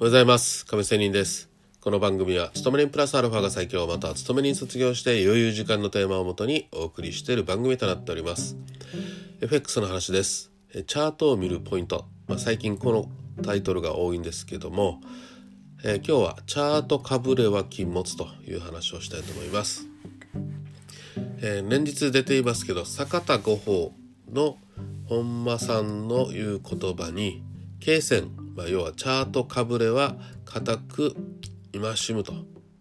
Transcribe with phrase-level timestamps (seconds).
[0.00, 0.64] おはようございます。
[0.64, 1.50] 亀仙人です。
[1.80, 8.56] この番組は勤め人プラスアルファが最強または勤め人卒業して余裕時間のテーマをもとにお送りしている番組となっております。
[9.40, 10.52] FX の話です。
[10.72, 13.10] チャートを見るポイント、まあ、最近この
[13.42, 15.00] タイトルが多いんですけども、
[15.82, 19.88] えー、今日はチャートかぶれは禁物という話をしたいと思います、
[21.40, 23.92] えー、連日出ていますけど坂田五法
[24.32, 24.58] の
[25.08, 27.42] 本間さんの言う言葉に
[27.80, 31.14] 経線、まあ、要はチャートかぶれは固く
[31.72, 32.32] 戒しむと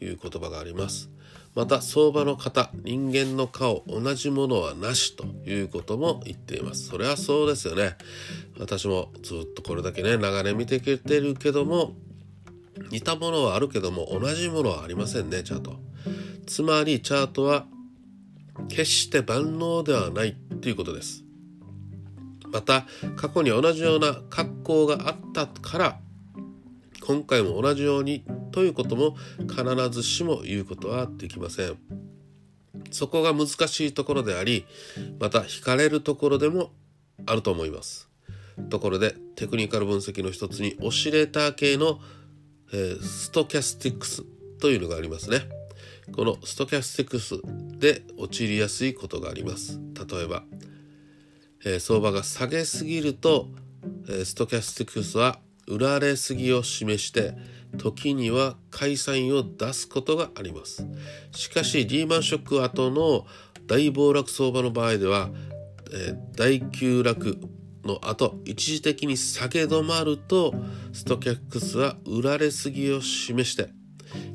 [0.00, 1.10] いう言葉があります。
[1.54, 6.88] また相場の型人間の顔同じものはなしということも言っています。
[6.88, 7.96] それはそうですよね。
[8.58, 11.92] 私もずっとこれだけね長年見てきてるけども
[12.90, 15.76] 似たものはあるけども同じものはありませんねチャート
[16.48, 17.66] つまりチャートは
[18.68, 21.29] 決して万能ではないということです。
[22.52, 22.86] また
[23.16, 25.98] 過去に同じような格好があったから
[27.00, 29.16] 今回も同じようにということも
[29.48, 31.76] 必ずしも言うことはできません。
[32.90, 34.66] そこが難しいところであり
[35.18, 36.72] また惹かれるところでも
[37.26, 38.08] あると思います。
[38.68, 41.98] ところでテクニカル分析の一つにオシレーター系の、
[42.72, 44.22] えー、ストキャスティックス
[44.60, 45.40] というのがありますね。
[46.12, 47.40] このストキャスティックス
[47.78, 49.80] で陥りやすいことがあります。
[49.94, 50.44] 例えば
[51.64, 53.48] えー、相場が下げすぎると、
[54.08, 57.34] えー、ストキャスティックスは売られすぎを示して
[57.76, 60.86] 時には買いサインを出すことがあります。
[61.32, 63.26] しかしリーマンショック後の
[63.66, 65.30] 大暴落相場の場合では、
[65.92, 67.38] えー、大急落
[67.84, 70.54] の後一時的に下げ止まると
[70.92, 73.70] ストキャックスは売られすぎを示して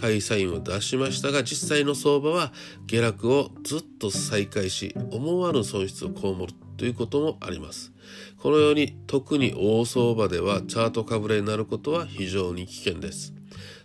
[0.00, 2.52] 買いサインを出しましたが実際の相場は
[2.86, 7.92] 下落をずっと再開し思わぬ損失を被るということもあります。
[8.38, 13.34] このように特に大相場ではチャートかぶれになることは非常に危険です。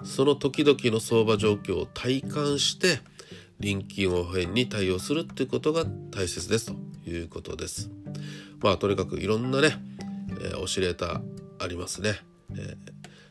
[0.03, 2.99] その時々の相場状況を体感して
[3.59, 7.89] 臨機応変に対応するということが大切ですということです。
[8.61, 9.75] まあとにかくいろんなね、
[10.41, 11.21] えー、オシレーター
[11.59, 12.19] ありますね。
[12.53, 12.75] え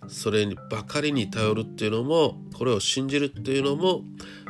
[0.02, 4.02] ー、それにばかりに頼るっていうのもこれを信じるっていうのも、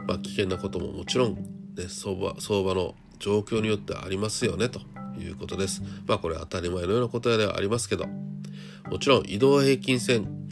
[0.06, 4.80] まあ、危険なことももちろん、ね、相場相場の状況によってありますよねと
[5.20, 5.82] いうことです。
[6.06, 8.06] まあこれは当たり前のような答えではありますけど
[8.88, 10.48] もちろん移動平均線、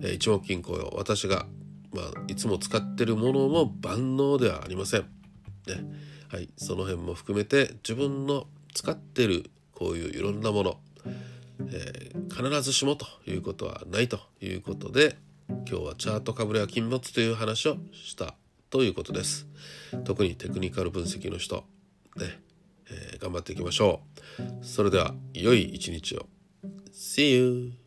[0.00, 1.46] え一目金庫よ私が、
[1.92, 5.00] まあ、いつも使ってるものも万能ではありません。
[5.00, 5.06] ね
[6.28, 10.80] はい、その辺も含めて自分の使ってるこういういろんなもの、
[11.68, 15.16] えー、必ずしもということはないということで
[15.48, 18.34] 今日はチャートかぶれは金物という話をした
[18.70, 19.46] ということです。
[20.04, 21.64] 特にテクニカル分析の人
[22.16, 22.40] ね、
[23.26, 24.02] 頑張っていきましょ
[24.38, 24.64] う。
[24.64, 26.26] それでは良い一日を。
[26.92, 27.85] See you!